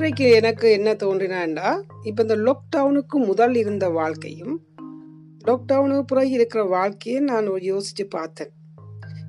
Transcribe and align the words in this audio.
இன்றைக்கு 0.00 0.30
எனக்கு 0.30 0.70
என்ன 0.70 0.92
தோன்றினா 0.92 1.82
இப்போ 2.02 2.22
இந்த 2.22 2.36
லாக்டவுனுக்கு 2.36 3.14
முதல் 3.14 3.54
இருந்த 3.54 3.88
வாழ்க்கையும் 3.88 4.60
லாக்டவுனுக்கு 5.46 6.02
பிறகு 6.02 6.30
இருக்கிற 6.30 6.64
வாழ்க்கையை 6.64 7.22
நான் 7.22 7.60
யோசித்து 7.60 8.06
பார்த்தேன். 8.06 8.50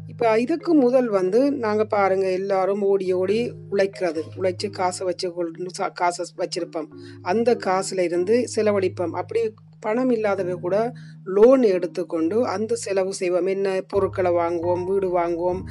இப்போ 0.08 0.40
இதுக்கு 0.40 0.74
முதல் 0.74 1.10
வந்து 1.10 1.52
நாங்கள் 1.52 1.88
பாருங்க 1.88 2.32
எல்லாரும் 2.32 2.82
ஓடி 2.82 3.14
ஓடி 3.14 3.54
உழைக்கிறது. 3.72 4.22
உழைச்சி 4.38 4.70
காசை 4.70 5.06
வச்சு 5.06 5.34
கொண்டு 5.34 5.66
சா- 5.80 5.92
காசை 5.92 6.26
வச்சிருப்போம். 6.38 6.88
அந்த 7.22 7.56
காசுல 7.56 8.00
இருந்து 8.00 8.48
செலவழிப்போம். 8.56 9.12
அப்படி 9.12 9.54
பணம் 9.80 10.10
இல்லாதவங்க 10.10 10.60
கூட 10.60 10.94
லோன் 11.24 11.62
எடுத்துக்கொண்டு 11.62 12.48
அந்த 12.48 12.76
செலவு 12.76 13.14
செய்வோம். 13.14 13.46
என்ன 13.46 13.82
பொருட்களை 13.88 14.32
வாங்குவோம் 14.32 14.86
வீடு 14.86 15.18
வாங்குவோம் 15.18 15.62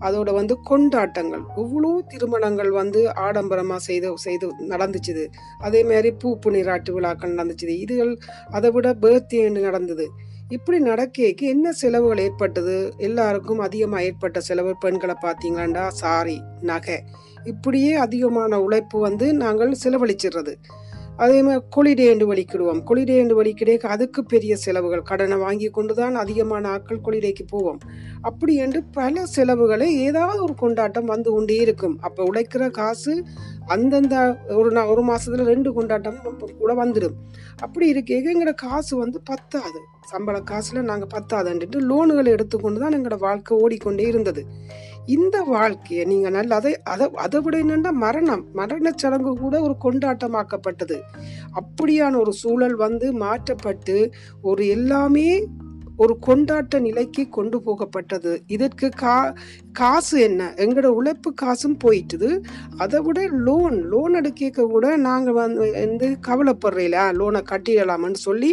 அதோட 0.00 0.32
வந்து 0.32 0.54
கொண்டாட்டங்கள். 0.62 1.42
இவ்வளோ 1.56 1.90
திருமணங்கள் 2.08 2.70
வந்து 2.70 3.00
ஆடம்பரமாக 3.12 3.78
செய்து 3.78 4.18
செய்து 4.18 4.48
நடந்துச்சுது. 4.68 5.26
அதே 5.58 5.84
மாதிரி 5.84 6.10
பூப்பு 6.24 6.50
நீராட்டு 6.50 6.92
விழாக்கள் 6.92 7.34
நடந்துச்சுது. 7.34 7.76
இதுகள் 7.84 8.16
அதை 8.50 8.70
விட 8.70 8.94
பேர்த்டேன்னு 8.94 9.60
நடந்தது. 9.60 10.08
இப்படி 10.48 10.78
நடக்கேக்கு 10.82 11.44
என்ன 11.54 11.72
செலவுகள் 11.72 12.18
ஏற்பட்டது? 12.18 12.94
எல்லாருக்கும் 12.98 13.58
அதிகமாக 13.58 14.02
ஏற்பட்ட 14.02 14.40
செலவு 14.40 14.76
பெண்களை 14.78 15.14
பார்த்தீங்களாண்டா 15.22 15.88
சாரி 15.88 16.40
நகை. 16.60 16.98
இப்படியே 17.44 17.94
அதிகமான 17.94 18.60
உழைப்பு 18.60 19.00
வந்து 19.00 19.34
நாங்கள் 19.34 19.80
செலவழிச்சிடுறது. 19.84 20.54
அதே 21.18 21.38
மாதிரி 21.42 21.62
கொலிடே 21.76 22.06
என்று 22.08 22.26
வலிக்கிடுவோம். 22.32 22.80
கொலிடே 22.90 23.16
என்று 23.16 23.36
வலிக்கிடையே 23.42 23.78
அதுக்கு 23.94 24.20
பெரிய 24.24 24.56
செலவுகள். 24.56 25.02
கடனை 25.02 25.36
வாங்கி 25.38 25.68
கொண்டு 25.68 25.94
தான் 25.94 26.14
அதிகமான 26.14 26.68
ஆட்கள் 26.68 27.04
கொலிடேக்கு 27.06 27.44
போவோம். 27.50 27.80
அப்படி 28.20 28.54
என்று 28.54 28.82
பல 28.92 29.24
செலவுகளை 29.26 29.88
ஏதாவது 29.98 30.42
ஒரு 30.42 30.54
கொண்டாட்டம் 30.54 31.04
வந்து 31.04 31.30
கொண்டே 31.30 31.56
இருக்கும். 31.56 31.96
அப்போ 32.00 32.22
உழைக்கிற 32.24 32.70
காசு 32.70 33.14
அந்தந்த 33.74 34.16
ஒரு 34.58 34.68
நா 34.70 34.82
ஒரு 34.92 35.02
மாதத்தில் 35.02 35.48
ரெண்டு 35.52 35.72
கொண்டாட்டம் 35.72 36.18
கூட 36.60 36.72
வந்துடும் 36.82 37.16
அப்படி 37.64 37.86
இருக்க. 37.88 38.10
எங்களோட 38.14 38.52
காசு 38.64 38.92
வந்து 38.96 39.18
பத்தாது. 39.24 39.80
சம்பள 40.10 40.36
காசில் 40.50 40.88
நாங்கள் 40.90 41.12
பத்தாதுன்ட்டு 41.14 41.80
லோனுகளை 41.90 42.30
எடுத்துக்கொண்டு 42.36 42.80
தான் 42.80 42.96
எங்களோட 42.98 43.18
வாழ்க்கை 43.18 43.58
ஓடிக்கொண்டே 43.58 44.06
இருந்தது. 44.06 44.42
இந்த 45.16 45.36
வாழ்க்கையை 45.54 46.04
நீங்கள் 46.04 46.34
நல்ல 46.36 46.54
அதை 46.54 46.72
அதை 46.92 47.06
அதை 47.24 47.38
விட 47.40 47.54
என்னென்னா 47.58 47.92
மரணம். 48.04 48.44
மரணச் 48.54 49.00
சடங்கு 49.02 49.32
கூட 49.34 49.54
ஒரு 49.66 49.74
கொண்டாட்டமாக்கப்பட்டது. 49.84 50.98
அப்படியான 51.60 52.18
ஒரு 52.20 52.32
சூழல் 52.32 52.76
வந்து 52.84 53.06
மாற்றப்பட்டு 53.24 53.96
ஒரு 54.42 54.64
எல்லாமே 54.68 55.28
ஒரு 55.98 56.16
கொண்டாட்ட 56.26 56.80
நிலைக்கு 56.80 57.28
கொண்டு 57.28 57.58
போகப்பட்டது. 57.62 58.32
இதற்கு 58.46 58.88
கா 58.96 59.34
காசு 59.72 60.20
என்ன? 60.20 60.54
எங்களோட 60.56 60.90
உழைப்பு 61.00 61.34
காசும் 61.34 61.78
போயிட்டுது. 61.84 62.30
அதை 62.76 63.00
விட 63.00 63.20
லோன் 63.46 63.78
லோன் 63.84 64.14
எடுக்க 64.14 64.66
கூட 64.66 64.96
நாங்கள் 64.96 65.32
வந்து 65.32 65.66
வந்து 65.74 66.08
கவலைப்படுறீங்களா 66.26 67.04
லோனை 67.18 67.40
கட்டிடலாமன்னு 67.50 68.20
சொல்லி 68.28 68.50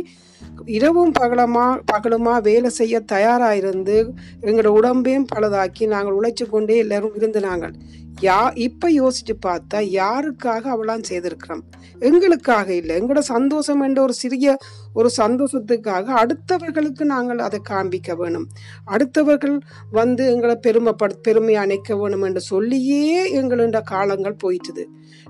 இரவும் 0.66 1.14
பகலமா 1.20 1.66
பகலுமா 1.92 2.42
வேலை 2.42 2.70
செய்ய 2.70 3.00
தயாராக 3.00 3.56
இருந்து 3.56 3.96
எங்களோட 4.42 4.72
உடம்பையும் 4.80 5.30
பழுதாக்கி 5.36 5.88
நாங்கள் 5.88 6.18
உழைச்சு 6.20 6.46
கொண்டே 6.50 6.78
எல்லாரும் 6.78 7.16
இருந்து 7.16 7.40
நாங்கள் 7.40 7.74
யா 8.22 8.52
இப்போ 8.54 8.90
யோசிச்சு 8.92 9.34
பார்த்தா 9.46 9.80
யாருக்காக 10.02 10.64
அவளாம் 10.76 11.04
செய்திருக்கிறோம் 11.10 11.64
எங்களுக்காக 12.00 12.76
இல்லை. 12.76 13.02
எங்களோட 13.02 13.18
சந்தோஷம் 13.18 13.82
என்ற 13.82 14.02
ஒரு 14.02 14.14
சிறிய 14.14 14.56
ஒரு 14.94 15.10
சந்தோஷத்துக்காக 15.18 16.14
அடுத்தவர்களுக்கு 16.22 17.04
நாங்கள் 17.04 17.38
அதை 17.38 17.60
காண்பிக்க 17.60 18.16
வேணும். 18.16 18.48
அடுத்தவர்கள் 18.86 19.60
வந்து 19.92 20.26
எங்களை 20.34 20.56
பெருமைப்படு 20.68 21.16
பெருமை 21.22 21.56
அணைக்க 21.56 21.98
வேணும் 21.98 22.22
என்று 22.22 22.42
சொல்லியே 22.42 23.42
எங்களோட 23.42 23.82
காலங்கள் 23.84 24.42
போயிட்டுது. 24.44 24.86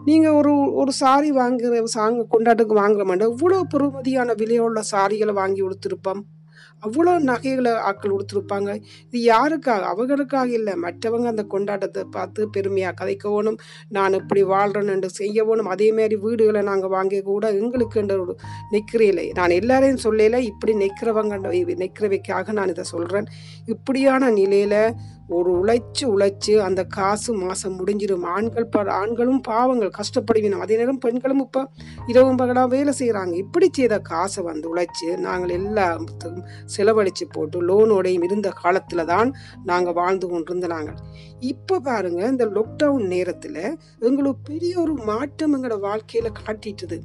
நீங்கள் 0.06 0.32
ஒரு 0.32 0.74
ஒரு 0.74 0.92
சாரி 0.92 1.32
வாங்குற 1.32 1.84
சாங்க 1.98 2.28
கொண்டாட்டுக்கு 2.30 2.76
வாங்குறோம்னா 2.84 3.30
இவ்வளோ 3.36 3.62
பெறுமதியான 3.74 4.36
விலையுள்ள 4.44 4.82
சாரிகளை 4.92 5.34
வாங்கி 5.34 5.62
கொடுத்துருப்போம்? 5.62 6.24
அவ்வளோ 6.86 7.14
நகைகளை 7.30 7.74
ஆட்கள் 7.90 8.16
கொடுத்துருப்பாங்க 8.16 8.70
இது 9.12 9.20
யாருக்காக? 9.34 9.82
அவர்களுக்காக 9.94 10.50
இல்லை. 10.60 10.74
மற்றவங்க 10.86 11.28
அந்த 11.34 11.46
கொண்டாட்டத்தை 11.54 12.04
பார்த்து 12.18 12.50
பெருமையாக 12.58 12.96
கதைக்கணும். 13.02 13.60
நான் 13.98 14.20
இப்படி 14.22 14.44
வாழ்கிறேன் 14.54 15.10
செய்ய 15.22 15.44
வேணும் 15.50 15.72
அதேமாரி 15.76 16.16
வீடுகளை 16.26 16.62
நாங்கள் 16.72 16.94
வாங்கி 16.96 17.20
கூட 17.32 17.46
எங்களுக்கு 17.62 18.04
ஒரு 18.26 18.36
நிற்கிறீலை. 18.76 19.26
நான் 19.40 19.58
எல்லாரையும் 19.60 20.04
சொல்லல 20.06 20.40
இப்படி 20.52 20.74
நிற்கிறவங்க 20.84 21.34
நிற்கிறவைக்காக 21.84 22.54
நான் 22.60 22.72
இதை 22.76 22.84
சொல்கிறேன் 22.94 23.28
இப்படியான 23.74 24.30
நிலையில் 24.40 24.80
ஒரு 25.36 25.52
உழைச்சு 25.60 26.04
உழைச்சு 26.14 26.54
அந்த 26.66 26.82
காசு 26.96 27.32
மாதம் 27.34 27.78
முடிஞ்சிடும் 27.78 28.26
ஆண்கள் 28.34 28.68
ப 28.74 28.84
ஆண்களும் 28.98 29.40
பாவங்கள் 29.48 29.94
கஷ்டப்படுவினோம். 29.98 30.64
அதே 30.66 30.76
நேரம் 30.78 31.00
பெண்களும் 31.06 31.42
இப்போ 31.46 31.62
இரவும் 32.12 32.40
பகலாக 32.42 32.68
வேலை 32.74 32.94
செய்கிறாங்க. 33.00 33.34
இப்படி 33.44 33.68
செய்த 33.78 33.98
காசை 34.12 34.44
வந்து 34.44 34.68
உழைச்சி 34.74 35.08
நாங்கள் 35.28 35.54
எல்லாத்துக்கும் 35.60 36.46
செலவழித்து 36.76 37.26
போட்டு 37.36 37.58
லோனோடையும் 37.70 38.26
இருந்த 38.28 38.50
காலத்தில் 38.62 39.10
தான் 39.14 39.30
நாங்கள் 39.72 39.98
வாழ்ந்து 40.00 40.28
கொண்டிருந்த 40.32 40.70
நாங்கள். 40.76 41.00
இப்போ 41.52 41.76
பாருங்கள் 41.90 42.32
இந்த 42.34 42.48
லாக்டவுன் 42.58 43.12
நேரத்தில் 43.16 43.62
எங்களுக்கு 44.08 44.48
பெரிய 44.52 44.74
ஒரு 44.86 44.96
மாற்றம் 45.12 45.56
எங்களோட 45.58 45.78
வாழ்க்கையில் 45.90 46.38
காட்டிட்டுது. 46.42 47.00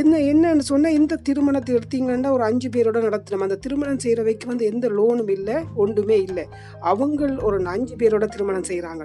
என்ன 0.00 0.14
என்னன்னு 0.30 0.64
சொன்னால் 0.70 0.96
இந்த 0.98 1.14
திருமணத்தை 1.26 1.72
எடுத்தீங்கன்னா 1.76 2.30
ஒரு 2.36 2.44
அஞ்சு 2.46 2.68
பேரோட 2.74 2.98
நடத்தினோம் 3.04 3.44
அந்த 3.46 3.58
திருமணம் 3.64 4.00
செய்கிறவைக்கு 4.04 4.46
வந்து 4.50 4.64
எந்த 4.70 4.86
லோனும் 4.96 5.30
இல்லை 5.36 5.56
ஒன்றுமே 5.82 6.16
இல்லை. 6.28 6.44
அவங்க 6.90 7.28
ஒரு 7.48 7.58
அஞ்சு 7.74 7.94
பேரோட 8.00 8.26
திருமணம் 8.34 8.68
செய்கிறாங்க 8.70 9.04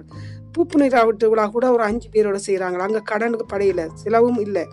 பூப்புனிராவட்டு 0.56 1.29
விழா 1.33 1.45
கூட 1.56 1.66
ஒரு 1.75 1.83
அஞ்சு 1.89 2.07
பேரோட 2.16 2.39
செய்கிறாங்க 2.47 2.88
அங்கே 2.88 3.01
கடனுக்கு 3.12 3.45
படையில 3.53 3.83
செலவும் 4.01 4.41
இல்லை. 4.45 4.63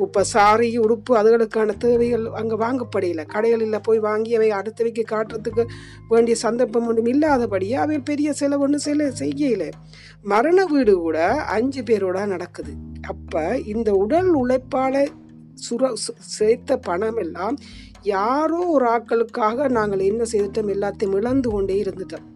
இப்போ 0.00 0.24
சாரி 0.24 0.78
உடுப்பு 0.78 1.16
அதுகளுக்கான 1.16 1.76
தேவைகள் 1.76 2.30
அங்கே 2.30 2.54
வாங்கப்படையில 2.54 3.24
கடைகளில் 3.26 3.82
போய் 3.82 3.98
வாங்கி 3.98 4.34
அவை 4.34 4.50
அடுத்தவைக்கு 4.50 5.02
காட்டுறதுக்கு 5.10 5.64
வேண்டிய 6.08 6.36
சந்தர்ப்பம் 6.36 6.86
ஒன்றும் 6.86 7.06
இல்லாதபடியே 7.06 7.72
அவை 7.72 7.98
பெரிய 7.98 8.32
செலவு 8.32 8.62
ஒன்றும் 8.62 8.84
செல 8.84 9.12
செய்யல. 9.18 9.70
மரண 10.22 10.64
வீடு 10.64 10.94
கூட 10.94 11.34
அஞ்சு 11.34 11.82
பேரோட 11.82 12.26
நடக்குது. 12.26 12.72
அப்போ 13.08 13.58
இந்த 13.58 13.92
உடல் 13.92 14.28
உழைப்பால் 14.28 15.08
சுர 15.54 15.92
சேர்த்த 16.18 16.76
பணம் 16.76 17.16
எல்லாம் 17.16 17.56
யாரோ 18.02 18.66
ஒரு 18.66 18.86
ஆட்களுக்காக 18.86 19.68
நாங்கள் 19.68 19.98
என்ன 19.98 20.24
செய்துட்டோம்? 20.32 20.70
எல்லாத்தையும் 20.70 21.14
இழந்து 21.14 21.50
கொண்டே 21.50 21.82
இருந்துட்டோம். 21.82 22.31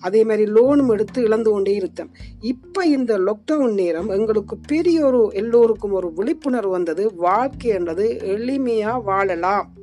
அதே 0.00 0.24
மாதிரி 0.24 0.52
லோனும் 0.52 0.88
எடுத்து 0.88 1.22
இழந்து 1.22 1.50
கொண்டே 1.50 1.74
இருந்தேன் 1.74 2.10
இப்போ 2.40 2.86
இந்த 2.86 3.18
லாக்டவுன் 3.18 3.74
நேரம் 3.74 4.08
எங்களுக்கு 4.08 4.58
பெரிய 4.66 5.04
ஒரு 5.04 5.30
எல்லோருக்கும் 5.32 5.92
ஒரு 5.92 6.12
விழிப்புணர்வு 6.12 6.70
வந்தது. 6.70 7.14
வாழ்க்கை 7.16 7.70
என்றது 7.70 8.18
எளிமையாக 8.22 9.04
வாழலாம். 9.04 9.74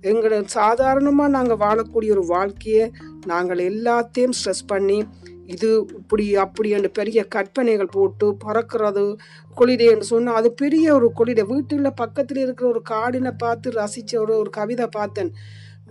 எங்களை 0.00 0.42
சாதாரணமாக 0.44 1.30
நாங்கள் 1.30 1.56
வாழக்கூடிய 1.56 2.10
ஒரு 2.10 2.24
வாழ்க்கையை 2.26 2.90
நாங்கள் 3.26 3.58
எல்லாத்தையும் 3.58 4.36
ஸ்ட்ரெஸ் 4.44 4.66
பண்ணி 4.66 5.06
இது 5.46 5.86
இப்படி 5.88 6.36
அப்படி 6.36 6.70
என்று 6.70 6.90
பெரிய 6.90 7.24
கற்பனைகள் 7.24 7.86
போட்டு 7.86 8.36
பறக்கிறது 8.46 9.16
கொளிடேன்னு 9.56 10.00
சொன்னால் 10.00 10.34
அது 10.34 10.52
பெரிய 10.52 10.94
ஒரு 10.94 11.12
கொளிடை 11.16 11.42
வீட்டில் 11.42 11.92
பக்கத்தில் 11.94 12.36
இருக்கிற 12.36 12.68
ஒரு 12.68 12.82
காடினை 12.90 13.30
பார்த்து 13.38 13.70
ரசித்த 13.70 14.18
ஒரு 14.18 14.38
ஒரு 14.38 14.50
கவிதை 14.50 14.86
பார்த்தேன். 14.86 15.32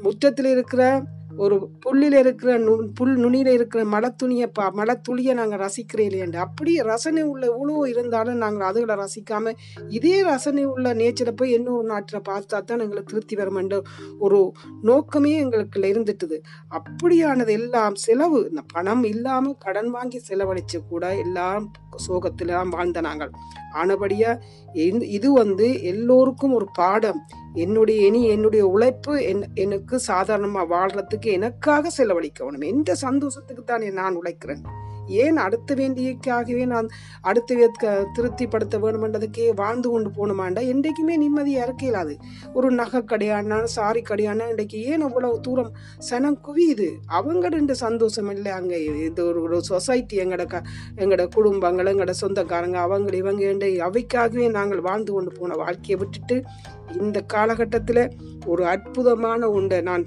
முற்றத்தில் 0.02 0.46
இருக்கிற 0.46 1.04
ஒரு 1.38 1.70
புல்லில் 1.80 2.14
இருக்கிற 2.14 2.58
நு 2.58 2.74
புல் 2.94 3.16
நுனியில் 3.16 3.52
இருக்கிற 3.54 3.86
மலத்துணியை 3.86 4.48
பா 4.54 4.66
மலத்துளியை 4.76 5.34
நாங்கள் 5.34 5.60
ரசிக்கிறேன் 5.60 6.08
இல்லையாண்டு 6.10 6.36
அப்படி 6.36 6.82
ரசனை 6.82 7.24
உள்ள 7.24 7.46
இவ்வளோ 7.48 7.88
இருந்தாலும் 7.88 8.38
நாங்கள் 8.38 8.68
அதுகளை 8.68 8.96
ரசிக்காமல் 8.96 9.58
இதே 9.90 10.24
ரசனை 10.24 10.64
உள்ள 10.64 10.94
நேச்சரை 10.94 11.32
போய் 11.32 11.52
இன்னொரு 11.52 11.88
நாட்டில் 11.88 12.22
பார்த்தா 12.22 12.64
தான் 12.64 12.80
எங்களுக்கு 12.80 13.12
திருப்தி 13.14 13.36
வருமென்ற 13.36 13.82
ஒரு 14.20 14.52
நோக்கமே 14.82 15.44
எங்களுக்குள்ள 15.44 15.86
இருந்துட்டுது. 15.86 16.38
அப்படியானது 16.68 17.54
எல்லாம் 17.54 17.96
செலவு. 17.96 18.48
இந்த 18.50 18.62
பணம் 18.74 19.04
இல்லாமல் 19.04 19.58
கடன் 19.58 19.90
வாங்கி 19.90 20.22
செலவழிச்சு 20.30 20.80
கூட 20.90 21.16
எல்லாம் 21.16 21.72
சோகத்தில் 21.96 22.54
வாழ்ந்த 22.70 23.02
நாங்கள் 23.02 23.32
ஆனபடியாக 23.74 24.42
இது 25.08 25.34
வந்து 25.34 25.84
எல்லோருக்கும் 25.84 26.54
ஒரு 26.54 26.68
பாடம். 26.74 27.20
என்னுடைய 27.54 28.06
இனி 28.08 28.24
என்னுடைய 28.24 28.68
உழைப்பு 28.68 29.24
என் 29.24 29.44
எனக்கு 29.54 30.00
சாதாரணமாக 30.00 30.76
வாழ்கிறதுக்கு 30.76 31.26
எனக்காக 31.26 31.92
செலவழிக்கணும். 31.98 32.66
எந்த 32.66 32.96
சந்தோஷத்துக்கு 32.96 33.64
தான் 33.64 33.82
நான் 33.82 34.20
உழைக்கிறேன்? 34.22 34.84
ஏன் 35.08 35.38
அடுத்த 35.38 35.76
வேண்டியக்காகவே 35.76 36.66
நான் 36.66 36.88
அடுத்த 37.22 37.70
திருப்திப்படுத்த 38.16 38.78
வேணுமென்றதுக்கே 38.78 39.54
வாழ்ந்து 39.56 39.90
கொண்டு 39.90 40.10
போகணுமாண்டா? 40.10 40.68
என்றைக்குமே 40.68 41.18
நிம்மதியாக 41.18 41.66
இருக்க 41.66 41.86
இயலாது 41.86 42.18
ஒரு 42.54 42.72
நகை 42.72 43.02
கடையானா 43.02 43.64
சாரி 43.64 44.02
கடையானா 44.10 44.50
இன்றைக்கு 44.50 44.84
ஏன் 44.84 45.02
அவ்வளவு 45.02 45.40
தூரம் 45.42 45.72
சனம் 46.12 46.38
குவியுது? 46.48 46.90
அவங்க 47.06 47.50
ரெண்டு 47.50 47.76
சந்தோஷம் 47.76 48.30
இல்லை. 48.30 48.52
அங்கே 48.52 48.84
இது 48.84 49.26
ஒரு 49.28 49.42
ஒரு 49.42 49.62
சொசைட்டி 49.62 50.18
எங்களோட 50.18 50.46
க 50.46 50.64
எங்களோட 50.96 51.28
குடும்பங்கள் 51.28 51.86
எங்களோட 51.86 52.10
சொந்தக்காரங்க 52.10 52.78
அவங்க 52.78 53.16
இவங்க 53.16 53.66
அவைக்காகவே 53.88 54.50
நாங்கள் 54.50 54.80
வாழ்ந்து 54.80 55.12
கொண்டு 55.12 55.32
போன 55.40 55.56
வாழ்க்கையை 55.56 56.00
விட்டுட்டு 56.00 56.44
இந்த 57.02 57.22
காலகட்டத்தில் 57.22 58.12
ஒரு 58.46 58.66
அற்புதமான 58.66 59.50
உண்டை 59.50 59.82
நான் 59.82 60.06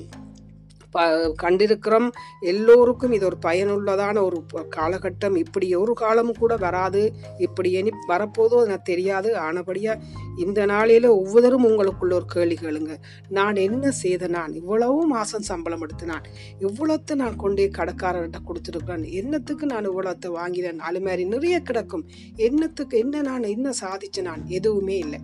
ப 0.90 1.06
கண்டிருக்கிறோம். 1.42 2.08
எல்லோருக்கும் 2.40 3.12
இது 3.12 3.26
ஒரு 3.26 3.38
பயனுள்ளதான 3.46 4.22
ஒரு 4.22 4.44
காலகட்டம். 4.76 5.36
இப்படி 5.36 5.74
ஒரு 5.74 5.92
காலமும் 5.92 6.38
கூட 6.38 6.56
வராது. 6.56 7.12
இப்படி 7.38 7.70
இனி 7.70 7.90
வரப்போதோ 8.08 8.64
எனக்கு 8.64 8.82
தெரியாது. 8.82 9.36
ஆனபடியாக 9.36 10.02
இந்த 10.36 10.66
நாளையில் 10.66 11.08
ஒவ்வொருத்தரும் 11.08 11.68
உங்களுக்குள்ள 11.68 12.12
ஒரு 12.12 12.24
கேள்வி 12.26 12.58
கேளுங்க. 12.62 12.96
நான் 13.28 13.56
என்ன 13.56 13.90
செய்த 13.90 14.26
நான் 14.26 14.52
இவ்வளவு 14.52 15.06
மாதம் 15.06 15.42
சம்பளம் 15.42 15.80
எடுத்தினான். 15.80 16.26
இவ்வளோத்தை 16.60 17.14
நான் 17.14 17.36
கொண்டே 17.36 17.70
கடைக்காரர்கிட்ட 17.78 18.40
கொடுத்துருக்கிறேன். 18.48 19.06
என்னத்துக்கு 19.12 19.66
நான் 19.66 19.88
இவ்வளோத்தை 19.88 20.26
வாங்கினேன்? 20.26 20.78
அது 20.78 21.00
மாதிரி 21.00 21.24
நிறைய 21.24 21.60
கிடக்கும். 21.60 22.06
என்னத்துக்கு 22.36 22.98
என்ன 22.98 23.20
நான் 23.20 23.42
என்ன 23.42 23.72
சாதிச்சேன் 23.80 24.28
நான் 24.30 24.44
எதுவுமே 24.46 24.98
இல்லை. 24.98 25.20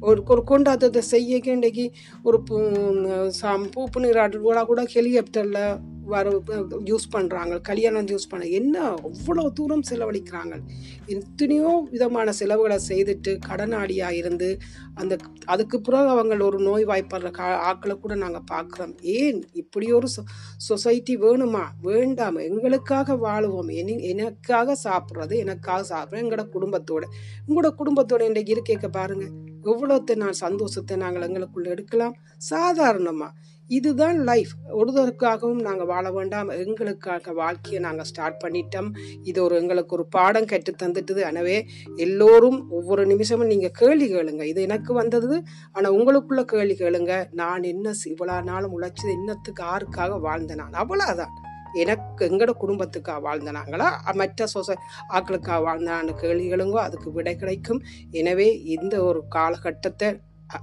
ஒரு 0.00 0.22
ஒரு 0.26 0.42
கொண்டாட்டத்தை 0.46 1.02
செய்யக்கே 1.10 1.52
இன்றைக்கி 1.56 1.90
ஒரு 2.22 2.42
பூ 2.42 2.56
சாம் 3.28 3.70
பூப்பு 3.76 4.00
நீராட்டு 4.00 4.38
கூட 4.38 4.82
ஹெலிகாப்டரில் 4.94 5.78
வர 6.04 6.30
யூஸ் 6.84 7.06
பண்ணுறாங்க 7.12 7.60
கல்யாணம் 7.60 8.06
யூஸ் 8.06 8.28
பண்ண 8.28 8.44
என்ன 8.46 8.90
அவ்வளோ 8.90 9.52
தூரம் 9.52 9.82
செலவழிக்கிறாங்க. 9.90 10.60
எத்தனையோ 11.06 11.86
விதமான 11.90 12.32
செலவுகளை 12.32 12.78
செய்துட்டு 12.88 13.38
கடனாளியாக 13.48 14.14
இருந்து 14.14 14.58
அந்த 14.94 15.16
அதுக்கு 15.44 15.80
பிறகு 15.80 16.08
அவங்க 16.08 16.44
ஒரு 16.44 16.60
நோய் 16.60 16.84
வாய்ப்படுற 16.84 17.30
கா 17.30 17.48
ஆக்களை 17.70 17.98
கூட 17.98 18.14
நாங்கள் 18.14 18.46
பார்க்குறோம் 18.52 18.94
ஏன்? 19.00 19.44
இப்படி 19.52 19.92
ஒரு 19.92 20.06
சொ 20.06 20.22
சொசைட்டி 20.56 21.16
வேணுமா? 21.16 21.64
வேண்டாம். 21.82 22.36
எங்களுக்காக 22.36 23.16
வாழுவோம். 23.16 23.70
என 23.70 23.92
எனக்காக 23.92 24.76
சாப்பிட்றது 24.84 25.36
எனக்காக 25.36 25.82
சாப்பிட்றேன் 25.94 26.24
எங்களோட 26.24 26.48
குடும்பத்தோட 26.52 27.04
உங்களோட 27.48 27.74
குடும்பத்தோட 27.78 28.22
இன்றைக்கு 28.22 28.54
இருக்கேக்க 28.54 28.88
பாருங்கள் 28.88 29.45
எவ்வளோத்தை 29.72 30.14
நான் 30.24 30.40
சந்தோஷத்தை 30.44 30.96
நாங்கள் 31.04 31.26
எங்களுக்குள்ள 31.28 31.68
எடுக்கலாம்? 31.74 32.16
சாதாரணமாக 32.52 33.32
இதுதான் 33.70 34.18
லைஃப் 34.28 34.50
ஒருத்தருக்காகவும் 34.78 35.62
நாங்கள் 35.66 35.88
வாழ 35.92 36.10
வேண்டாம். 36.16 36.50
எங்களுக்காக 36.64 37.32
வாழ்க்கையை 37.40 37.78
நாங்கள் 37.86 38.08
ஸ்டார்ட் 38.10 38.38
பண்ணிட்டோம். 38.44 38.90
இது 39.30 39.38
ஒரு 39.44 39.54
எங்களுக்கு 39.60 39.96
ஒரு 39.96 40.04
பாடம் 40.16 40.48
கற்று 40.52 40.74
தந்துட்டுது. 40.82 41.22
எனவே 41.30 41.56
எல்லோரும் 42.06 42.58
ஒவ்வொரு 42.78 43.04
நிமிஷமும் 43.12 43.50
நீங்கள் 43.52 43.74
கேள்வி 43.80 44.08
கேளுங்க. 44.14 44.44
இது 44.52 44.62
எனக்கு 44.68 44.92
வந்தது 45.00 45.38
ஆனால் 45.72 45.96
உங்களுக்குள்ள 45.98 46.44
கேள்வி 46.54 46.76
கேளுங்க. 46.82 47.14
நான் 47.42 47.68
என்ன 47.72 47.94
இவ்வளோ 48.12 48.38
நாளும் 48.52 48.76
உழைச்சது 48.78 49.12
இன்னத்துக்கு 49.18 49.64
ஆருக்காக 49.74 50.20
வாழ்ந்தேன் 50.28 50.62
நான்? 50.62 50.80
அவ்வளோதான் 50.84 51.34
எனக்கு 51.82 52.28
எங்களோட 52.28 52.52
குடும்பத்துக்காக 52.62 53.20
வாழ்ந்தனாங்களா 53.26 53.88
மற்ற 54.20 54.46
சொச 54.54 54.76
ஆக்களுக்காக 55.16 55.60
வாழ்ந்தான்னு 55.68 56.14
கேள்விகளுங்கோ 56.22 56.80
அதுக்கு 56.86 57.10
விடை 57.12 57.34
கிடைக்கும். 57.42 57.82
எனவே 58.20 58.48
இந்த 58.76 58.94
ஒரு 59.08 59.22
காலகட்டத்தை 59.36 60.08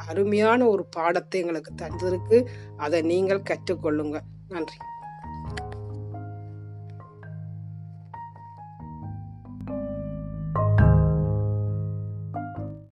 அருமையான 0.10 0.60
ஒரு 0.74 0.84
பாடத்தை 0.98 1.42
எங்களுக்கு 1.42 1.72
தந்திருக்கு. 1.82 2.38
அதை 2.78 3.02
நீங்கள் 3.12 3.48
கற்றுக்கொள்ளுங்க. 3.52 4.20
நன்றி. 4.48 4.78